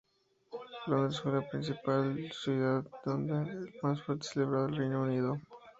[0.87, 2.91] Londres fue la primera ciudad en
[3.27, 5.37] donde el mes fue celebrado en Reino Unido.